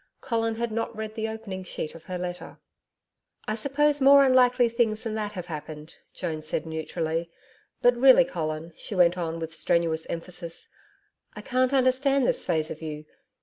[0.19, 2.57] Colin had not read the opening sheet of her letter.
[3.47, 7.29] 'I suppose more unlikely things than that have happened,' Joan said neutrally.
[7.83, 10.69] 'But really, Colin,' she went on with strenuous emphasis,
[11.35, 13.05] 'I can't understand this phase of you.